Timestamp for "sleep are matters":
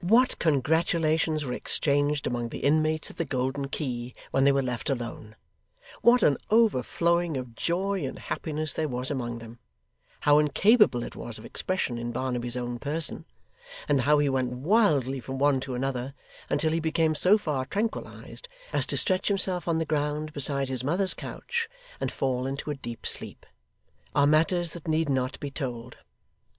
23.04-24.70